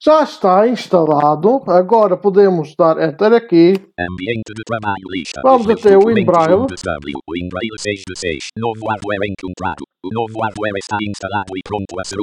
Já 0.00 0.22
está 0.22 0.68
instalado. 0.68 1.60
Agora 1.66 2.16
podemos 2.16 2.72
dar 2.78 3.02
Enter 3.02 3.32
aqui. 3.32 3.74
Ambiente 3.98 4.54
de 4.54 4.62
trabalho 4.64 5.10
lista. 5.10 5.40
Vamos 5.42 5.68
até 5.68 5.98
o 5.98 6.06
de 6.06 6.24
W. 6.24 7.18
WinBraille 7.28 7.78
6 7.80 8.02
de 8.06 8.14
6. 8.16 8.38
Novo 8.56 8.86
hardware 8.86 9.26
encontrado. 9.26 9.82
O 10.06 10.10
novo 10.14 10.38
hardware 10.40 10.78
está 10.78 10.96
instalado 11.02 11.50
e 11.56 11.60
pronto 11.66 11.98
a 11.98 12.04
ser. 12.04 12.18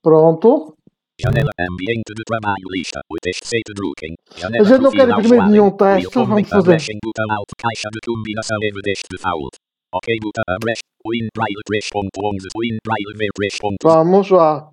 Pronto. 0.00 0.76
Janela 1.20 1.50
ambiente 1.58 2.14
de 2.14 2.22
trabalho 2.22 2.70
lista. 2.70 3.00
O 3.10 3.16
teste 3.20 3.48
feito 3.48 3.74
drucken. 3.74 4.14
A 4.38 4.62
gente 4.62 4.80
não 4.80 4.92
quer 4.92 5.08
imprimir 5.10 5.48
nenhum 5.48 5.70
teste, 5.72 6.14
vamos 6.14 6.48
fazer. 6.48 6.78
Botão 7.02 7.26
alt 7.34 7.50
caixa 7.58 7.90
de 7.90 7.98
combinação 8.06 8.56
Evo 8.62 8.78
deste 8.80 9.08
default. 9.10 9.58
Ok 9.92 10.14
botão 10.22 10.44
abresh. 10.54 10.78
WinBraille 11.04 11.62
3.11. 11.66 12.46
WinBraille 12.54 13.18
V3.11. 13.18 13.74
Vamos 13.82 14.30
lá. 14.30 14.70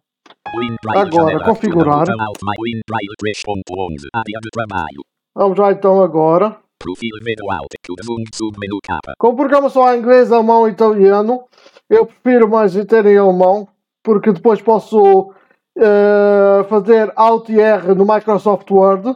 Agora, 0.96 1.44
configurar. 1.44 2.00
Botão 2.00 2.22
alt 2.22 2.38
mais 2.44 2.58
WinBraille 2.60 3.16
3.11. 3.22 4.08
Área 4.14 4.40
de 4.42 4.50
trabalho. 4.52 5.02
Vamos 5.36 5.58
lá 5.58 5.72
então 5.72 6.02
agora. 6.02 6.58
Profil 6.80 7.16
Vedo 7.24 7.52
Alt. 7.52 7.74
Cubesum 7.86 8.24
submenu 8.34 8.78
capa. 8.84 9.14
Com 9.18 9.30
o 9.30 9.36
programa 9.36 9.70
só 9.70 9.94
em 9.94 10.00
inglês, 10.00 10.32
alemão 10.32 10.68
e 10.68 10.72
italiano, 10.72 11.44
eu 11.90 12.06
prefiro 12.06 12.50
mais 12.50 12.74
ter 12.86 13.06
em 13.06 13.18
alemão, 13.18 13.68
porque 14.04 14.32
depois 14.32 14.62
posso 14.62 15.34
eh, 15.78 16.66
fazer 16.70 17.12
Alt 17.16 17.50
e 17.50 17.60
R 17.60 17.94
no 17.94 18.06
Microsoft 18.06 18.70
Word 18.72 19.16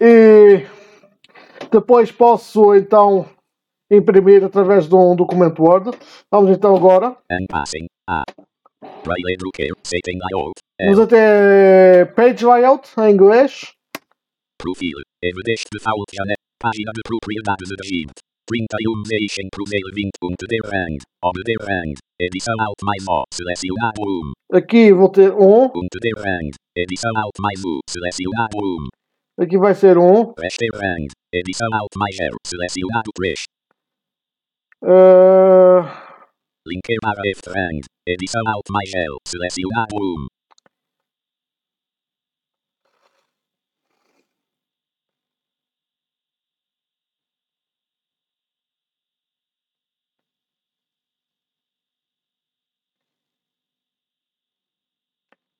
e 0.00 0.66
depois 1.70 2.12
posso 2.12 2.74
então 2.74 3.26
imprimir 3.90 4.44
através 4.44 4.88
de 4.88 4.94
um 4.94 5.14
documento 5.14 5.62
Word. 5.62 5.90
Vamos 6.30 6.50
então 6.50 6.76
agora. 6.76 7.16
Unpassing. 8.84 9.00
A. 9.00 9.04
Braille 9.04 9.36
Drucker. 9.38 9.72
Setting 9.82 10.18
layout. 10.30 10.54
Vamos 10.80 10.98
L. 10.98 11.04
até 11.04 12.04
Page 12.04 12.44
Layout 12.44 12.88
em 12.98 13.12
inglês. 13.12 13.72
Profil. 14.58 14.98
Evideste 15.22 15.68
default 15.72 16.06
janela. 16.12 16.36
Página 16.60 16.92
de 16.92 17.02
propriedades 17.02 17.70
Egypt. 17.70 18.14
31 18.46 19.02
Nation 19.08 19.48
Cruzeiro 19.52 19.88
20 19.94 20.10
ponto 20.20 20.46
de 20.46 20.58
rang. 20.64 20.98
Ob 21.22 21.42
de 21.42 21.54
rang. 21.64 21.94
Edição 22.20 22.54
alt 22.60 22.76
mais 22.82 23.04
O. 23.08 23.24
Selecionado 23.32 24.00
1. 24.52 24.56
Aqui 24.56 24.92
vou 24.92 25.08
ter 25.08 25.32
um. 25.32 25.68
Ponto 25.68 25.98
de 26.00 26.10
rang. 26.16 26.50
Edição 26.76 27.10
alt 27.16 27.34
mais 27.40 27.60
U. 27.64 27.80
Selecionado 27.88 28.56
1. 28.58 29.42
Aqui 29.42 29.58
vai 29.58 29.74
ser 29.74 29.98
um. 29.98 30.32
Reste 30.38 30.66
rang. 30.74 31.08
Edição 31.32 31.68
alt 31.72 31.90
mais 31.96 32.16
0. 32.16 32.36
Selecionado 32.46 33.10
3. 33.16 33.44
Eh, 34.86 36.13
Linker 36.66 36.96
para 37.02 37.20
F 37.28 37.42
rang. 37.46 37.80
Edição 38.08 38.40
alt 38.48 38.64
mais 38.70 38.88
L. 38.94 39.18
Selecionado 39.28 39.96
1. 39.96 40.26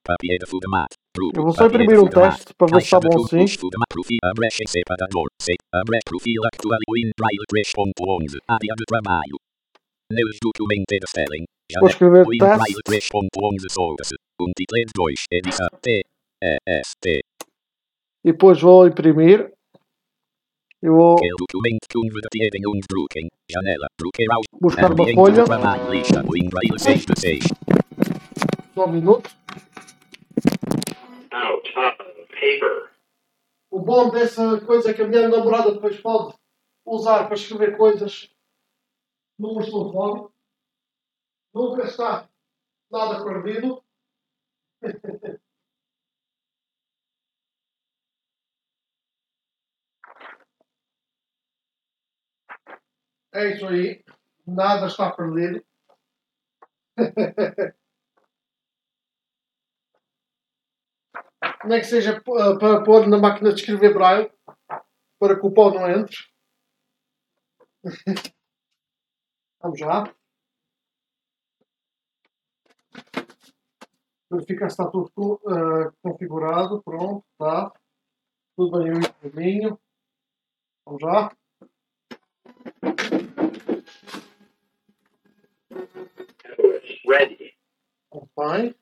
Papier 0.06 0.38
de 0.38 0.46
Fudemat. 0.46 0.88
Grupo. 1.14 1.38
Eu 1.38 1.42
vou 1.44 1.52
só 1.52 1.66
imprimir 1.66 2.00
um 2.00 2.08
teste 2.08 2.54
para 2.56 2.66
ver 2.74 2.80
se 2.80 2.86
está 2.86 3.00
bom 3.00 3.24
assim. 3.24 3.44
Profil. 3.90 4.18
Se. 5.38 5.54
Abre 5.70 5.98
profil 6.06 6.40
actual. 6.46 6.78
WinBraille 6.88 7.44
3.11. 7.52 8.38
Área 8.48 8.74
de 8.74 8.84
trabalho. 8.86 9.36
Neus 9.36 9.42
documento 9.42 9.42
de 9.42 9.42
spelling. 9.42 9.93
Vou 11.80 11.88
escrever 11.88 12.26
WinBraille 12.26 12.82
teste. 12.84 13.10
3.11 13.10 13.72
source. 13.72 14.14
Untitled 14.40 14.90
2. 14.94 15.24
Edição. 15.32 15.68
T. 15.80 16.02
E. 16.42 17.22
E 18.24 18.32
depois 18.32 18.60
vou 18.60 18.86
imprimir. 18.86 19.50
Eu 20.82 20.94
vou 20.94 21.16
buscar 24.60 24.92
uma 24.92 25.14
folha. 25.14 25.34
de 25.34 25.44
trabalho. 25.44 25.90
Lista. 25.90 26.22
WinBraille 26.28 26.78
6 26.78 27.06
de 27.06 27.20
6. 27.20 27.44
Só 28.74 28.86
um 28.86 28.92
minuto. 28.92 29.30
O 33.70 33.80
bom 33.80 34.10
dessa 34.10 34.60
coisa 34.60 34.90
é 34.90 34.94
que 34.94 35.02
a 35.02 35.06
minha 35.08 35.28
namorada 35.28 35.72
depois 35.72 35.98
pode 36.00 36.34
usar 36.86 37.24
para 37.24 37.34
escrever 37.34 37.76
coisas 37.76 38.28
no 39.38 39.54
meu 39.54 39.64
telefone. 39.64 40.28
Nunca 41.54 41.84
está 41.84 42.28
nada 42.90 43.24
perdido. 43.24 43.82
É 53.32 53.52
isso 53.52 53.66
aí. 53.66 54.02
Nada 54.46 54.86
está 54.86 55.10
perdido. 55.10 55.62
Nem 61.64 61.80
que 61.80 61.86
seja 61.86 62.20
p- 62.20 62.58
para 62.60 62.82
pôr 62.84 63.06
na 63.08 63.18
máquina 63.18 63.52
de 63.52 63.60
escrever 63.60 63.92
braille 63.94 64.30
para 65.18 65.38
que 65.38 65.46
o 65.46 65.50
pó 65.52 65.70
não 65.70 65.90
entre. 65.90 66.16
Vamos 69.64 69.80
lá. 69.80 70.14
Verificar 74.30 74.68
se 74.68 74.74
está 74.74 74.90
tudo 74.90 75.40
eh, 75.48 75.90
configurado. 76.02 76.82
Pronto, 76.82 77.24
está. 77.32 77.72
Tudo 78.54 78.78
bem 78.78 78.92
no 78.92 79.14
caminho. 79.14 79.80
Vamos 80.84 81.02
lá. 81.02 81.34
Ready. 87.08 87.56
Bem. 88.36 88.74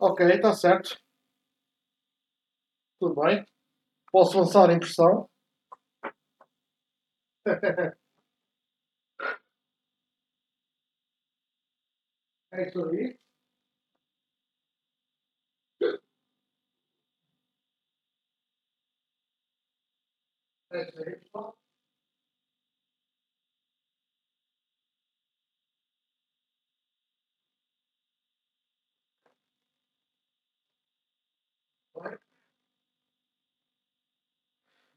Ok, 0.00 0.26
está 0.26 0.54
certo. 0.54 1.00
Tudo 2.98 3.20
bem. 3.22 3.46
Posso 4.10 4.40
lançar 4.40 4.70
a 4.70 4.72
impressão. 4.72 5.30
É 12.52 12.68
isso 12.68 12.84
aí. 12.84 13.18
É 20.70 20.82
isso 20.88 20.98
aí, 20.98 21.16
pessoal. 21.20 21.56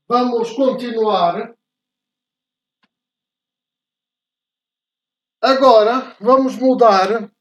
Vamos 0.07 0.51
continuar. 0.53 1.55
Agora 5.41 6.15
vamos 6.19 6.55
mudar. 6.57 7.34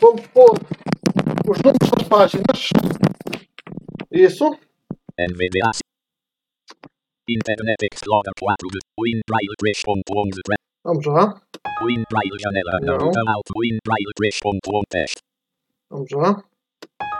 Vamos 0.00 0.26
pôr 0.28 0.54
os 1.48 1.58
números 1.62 1.90
das 1.90 2.08
páginas. 2.08 2.68
Isso. 4.10 4.44
NVDA. 5.18 5.70
Internet 7.28 7.80
Explorer 7.92 8.32
4. 8.38 8.68
WinRail 9.00 9.52
3.11. 9.60 10.40
Tre- 10.44 10.56
Vamos 10.84 11.06
lá. 11.06 11.34
WinRail 11.82 12.34
janela. 12.38 12.78
Não. 12.82 12.98
Ruta 12.98 13.20
alto. 13.26 13.52
WinRail 13.56 14.10
3.1 14.20 14.82
teste. 14.88 15.20
Vamos 15.90 16.10
lá. 16.12 16.42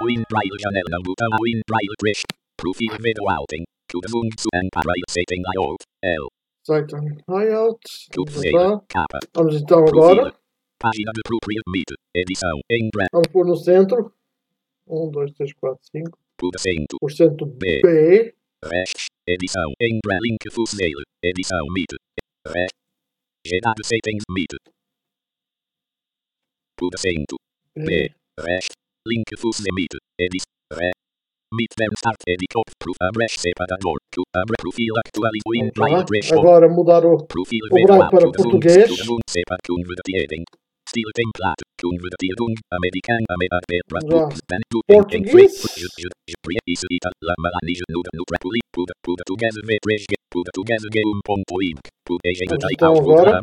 WinRail 0.03 0.55
janela. 0.61 0.97
Ruta 1.05 1.27
WinRail 1.43 1.93
3. 1.99 2.23
Profil 2.57 2.93
video 3.01 3.29
outing. 3.29 3.65
Kudvung 3.91 4.31
zu 4.39 4.49
Amparail 4.55 5.03
setting 5.11 5.43
layout. 5.43 5.83
L. 6.03 6.29
Site 6.65 6.95
layout. 7.29 7.81
Vamos 8.15 8.33
Tuxedo. 8.35 8.57
lá. 8.57 8.81
Capa. 8.89 9.19
Vamos 9.35 9.55
então 9.61 9.79
agora. 9.87 10.35
Página 10.79 11.11
de 11.13 11.23
Proprial 11.25 11.63
Meet. 11.69 11.89
Edição. 12.15 12.61
Em 12.71 12.89
breve. 12.93 13.09
Vamos 13.13 13.29
pôr 13.29 13.47
no 13.47 13.57
centro. 13.57 14.13
1, 14.87 15.11
2, 15.11 15.33
3, 15.33 15.53
4, 15.55 15.79
5. 15.91 16.19
Tudo 16.37 16.57
acento. 16.57 16.97
Por 17.01 17.11
cento 17.11 17.47
B. 17.47 17.81
B. 17.83 18.35
Rest. 18.65 19.09
Edição. 19.27 19.73
Em 19.81 19.99
breve. 20.05 20.21
Link 20.23 20.51
Fusnail. 20.53 20.99
Edição. 21.25 21.65
Meet. 21.73 21.93
Rest. 22.47 22.75
Gerado 23.47 23.83
settings 23.85 24.25
Meet. 24.31 24.53
Tudo 26.77 26.95
acento. 26.95 27.37
B. 27.75 28.13
Rest. 28.39 28.73
Link 29.07 29.25
Fusnail 29.39 29.75
Meet. 29.75 29.97
Edição. 30.21 30.47
Re. 30.73 30.91
Meet 31.55 31.73
them 31.79 31.95
start 31.97 32.21
editor. 32.27 32.65
Proof 32.79 32.97
abre 33.01 33.29
separador. 33.29 33.97
Q 34.13 34.23
abre 34.35 34.57
profil 34.61 34.93
lá. 34.95 35.03
drive 35.73 36.05
threshold. 36.05 36.47
Agora 36.47 36.69
mudar 36.69 37.05
o. 37.07 37.15
O 37.15 37.27
para 38.11 38.31
português. 38.33 38.91
Português. 52.05 52.39
Então 52.43 52.59
agora. 52.97 53.39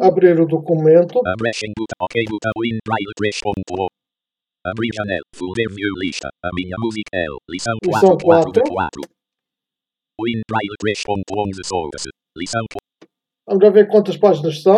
Abrir 0.00 0.40
o 0.40 0.46
documento. 0.46 1.20
Abre 1.26 1.50
buta. 1.76 1.94
Ok 2.00 2.24
buta. 2.28 2.50
Win 2.58 2.78
braille 2.86 3.12
3.1. 3.20 3.86
Abrir 4.64 4.90
janela. 4.94 5.24
Full 5.34 5.52
review 5.56 5.92
lista. 6.00 6.28
A 6.42 6.50
minha 6.54 6.76
música 6.78 7.10
é 7.12 7.26
lição 7.50 7.76
Lição 7.84 8.16
4 8.16 8.26
4 8.26 8.52
de 8.52 8.60
quatro. 8.60 9.02
4. 9.02 9.14
Win 10.22 10.40
braille 10.48 10.76
3.11 10.82 11.64
source. 11.64 12.08
Lição 12.36 12.64
Vamos 13.46 13.62
lá 13.62 13.70
ver 13.70 13.88
quantas 13.88 14.16
páginas 14.16 14.62
são. 14.62 14.76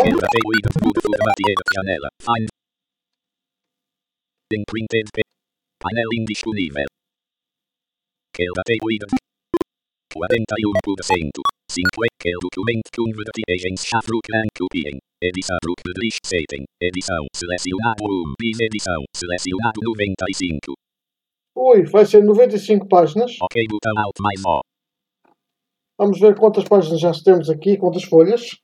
Janela, 1.75 2.09
find. 2.21 2.49
Imprinted 4.53 5.07
pa- 5.15 5.23
Painel 5.83 6.09
indisponível. 6.15 6.87
Quebra 8.35 8.63
teu 8.65 8.91
ida. 8.91 9.07
41%. 10.15 11.43
5 11.71 11.85
que 12.21 12.31
o 12.31 12.41
documento. 12.41 12.77
Edição. 15.23 15.59
Edição 16.83 17.27
selecionado 17.35 18.05
1 18.05 18.35
bis 18.39 18.61
edição 18.61 19.03
selecionado 19.15 19.81
95. 19.83 20.75
Ui, 21.57 21.85
vai 21.85 22.05
ser 22.07 22.23
95 22.25 22.87
páginas. 22.89 23.37
Ok 23.43 23.65
botão 23.69 23.93
alt 23.99 24.15
mais 24.21 24.41
ó. 24.47 24.61
Vamos 25.99 26.21
ver 26.21 26.37
quantas 26.37 26.65
páginas 26.65 27.01
já 27.01 27.11
temos 27.25 27.49
aqui, 27.49 27.79
quantas 27.79 28.05
folhas. 28.05 28.61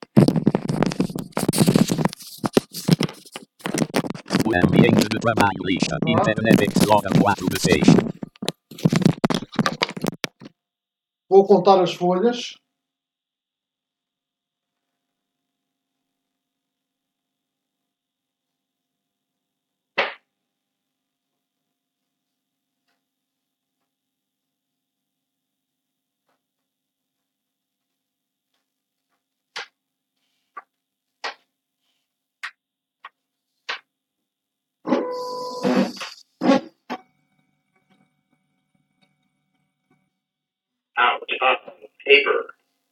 O 4.47 4.67
ambiente 4.67 5.09
de 5.09 5.19
trabalho 5.19 5.65
lista. 5.65 5.97
Internet 6.07 6.63
Explorer 6.69 7.11
4 7.19 7.47
de 7.49 7.59
6. 7.59 7.81
Vou 11.31 11.47
contar 11.47 11.81
as 11.81 11.95
folhas. 11.95 12.62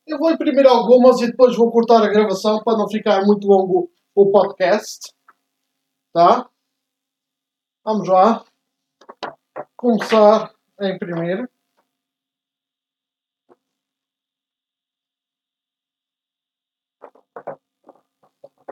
Eu 0.06 0.18
vou 0.18 0.30
imprimir 0.30 0.66
algumas 0.66 1.20
e 1.20 1.26
depois 1.28 1.56
vou 1.56 1.70
cortar 1.70 2.02
a 2.02 2.08
gravação 2.08 2.62
para 2.62 2.78
não 2.78 2.88
ficar 2.88 3.24
muito 3.24 3.46
longo 3.46 3.90
o 4.14 4.30
podcast. 4.30 5.12
Tá? 6.12 6.48
Vamos 7.84 8.08
lá. 8.08 8.44
Começar 9.76 10.52
a 10.78 10.88
imprimir. 10.88 11.48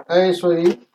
É 0.09 0.31
isso 0.31 0.49
aí. 0.51 0.88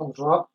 Donc 0.00 0.16
je 0.16 0.22
vois. 0.22 0.50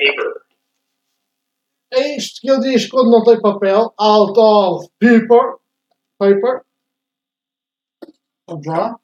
Paper. 0.00 0.42
É 1.92 2.16
isto 2.16 2.40
que 2.40 2.50
eu 2.50 2.60
diz 2.60 2.88
quando 2.88 3.10
não 3.10 3.24
tem 3.24 3.40
papel. 3.40 3.92
Out 3.98 4.38
of 4.38 4.88
paper. 4.98 5.58
Paper. 6.18 6.64
Vamos 8.46 8.66
lá. 8.66 9.00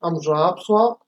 Vamos 0.00 0.26
lá, 0.26 0.54
pessoal. 0.54 1.07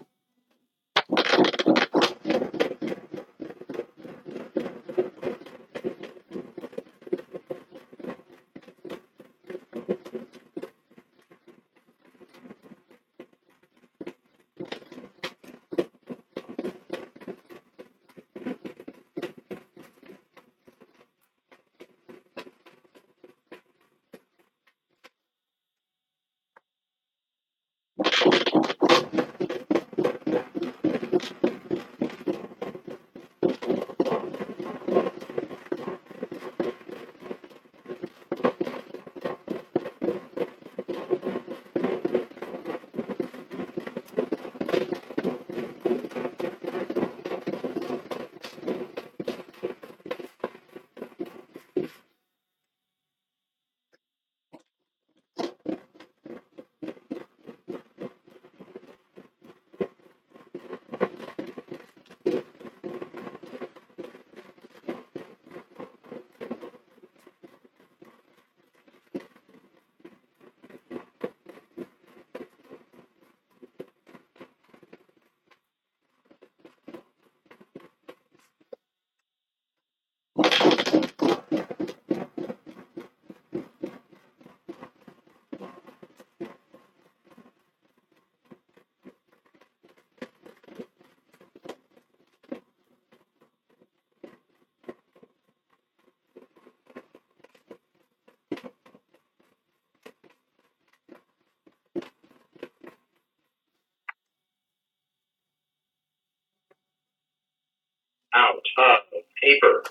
Out 108.79 109.01
of 109.13 109.23
paper. 109.41 109.83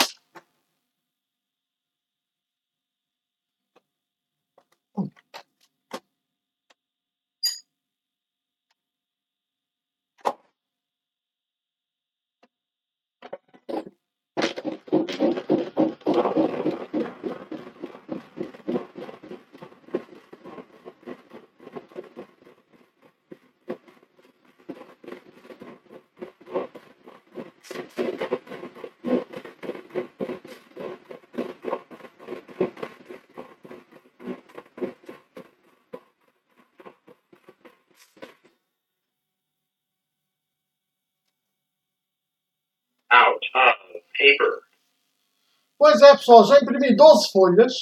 É, 46.11 46.17
pessoal, 46.17 46.45
já 46.45 46.59
imprimi 46.59 46.95
12 46.97 47.31
folhas. 47.31 47.73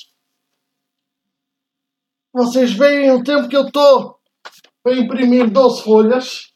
Vocês 2.32 2.72
veem 2.72 3.10
o 3.10 3.24
tempo 3.24 3.48
que 3.48 3.56
eu 3.56 3.66
estou 3.66 4.20
para 4.82 4.96
imprimir 4.96 5.50
12 5.50 5.82
folhas. 5.82 6.52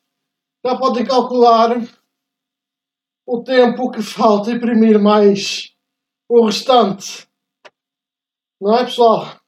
Já 0.65 0.77
podem 0.77 1.05
calcular 1.05 1.71
o 3.27 3.43
tempo 3.43 3.91
que 3.91 4.03
falta 4.03 4.51
imprimir 4.51 5.01
mais 5.01 5.75
o 6.29 6.45
restante. 6.45 7.29
Não 8.61 8.77
é, 8.77 8.85
pessoal? 8.85 9.41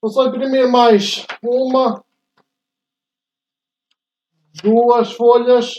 Vou 0.00 0.10
só 0.10 0.26
imprimir 0.26 0.68
mais 0.70 1.26
uma, 1.42 2.04
duas 4.62 5.12
folhas 5.12 5.74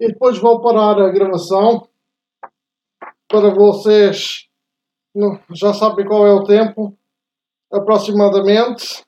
e 0.00 0.08
depois 0.08 0.38
vou 0.38 0.60
parar 0.60 1.00
a 1.00 1.10
gravação 1.10 1.88
para 3.26 3.54
vocês 3.54 4.47
já 5.54 5.72
sabem 5.72 6.06
qual 6.06 6.26
é 6.26 6.32
o 6.32 6.44
tempo 6.44 6.96
aproximadamente. 7.72 9.02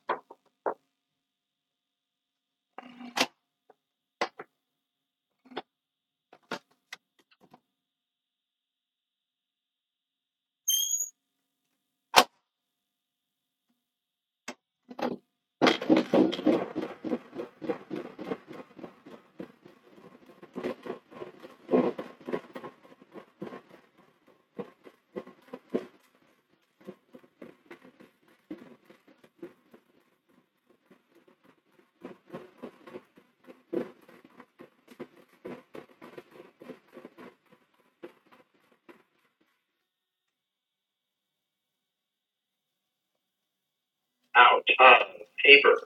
Out 44.79 45.03
of 45.03 45.09
paper. 45.45 45.77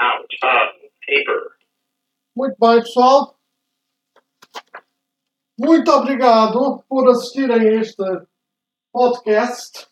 Out 0.00 0.30
of 0.42 0.60
paper. 1.24 1.56
Muito 2.36 2.56
bem, 2.58 2.80
pessoal. 2.80 3.38
Muito 5.58 5.90
obrigado 5.90 6.82
por 6.88 7.08
assistirem 7.10 7.68
a 7.68 7.80
este 7.80 8.02
podcast. 8.92 9.88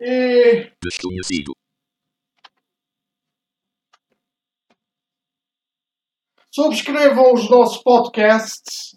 E 0.00 0.70
Desconhecido. 0.82 1.52
subscrevam 6.56 7.34
os 7.34 7.50
nossos 7.50 7.82
podcasts. 7.82 8.96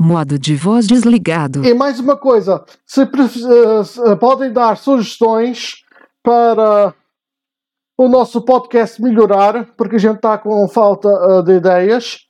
Modo 0.00 0.36
de 0.36 0.56
voz 0.56 0.88
desligado. 0.88 1.64
E 1.64 1.72
mais 1.72 2.00
uma 2.00 2.16
coisa, 2.16 2.64
se, 2.84 3.02
eh, 3.02 4.16
podem 4.18 4.52
dar 4.52 4.76
sugestões 4.76 5.84
para 6.24 6.92
o 7.96 8.08
nosso 8.08 8.42
podcast 8.42 9.00
melhorar, 9.00 9.66
porque 9.76 9.94
a 9.94 10.00
gente 10.00 10.16
está 10.16 10.36
com 10.36 10.66
falta 10.66 11.08
eh, 11.08 11.42
de 11.42 11.52
ideias, 11.52 12.26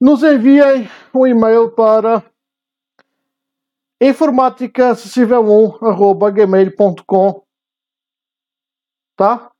nos 0.00 0.24
enviem 0.24 0.90
um 1.14 1.24
e-mail 1.24 1.70
para 1.70 2.24
informática 4.00 4.90
acessível 4.90 5.42
1 5.42 5.86
arroba 5.86 6.30
gmail.com 6.30 7.44
tá? 9.20 9.52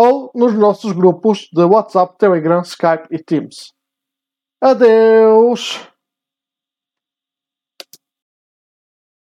Ou 0.00 0.30
nos 0.34 0.54
nossos 0.54 0.92
grupos 0.92 1.48
de 1.52 1.64
WhatsApp, 1.64 2.16
Telegram, 2.16 2.62
Skype 2.62 3.08
e 3.10 3.22
Teams. 3.22 3.74
Adeus! 4.62 5.95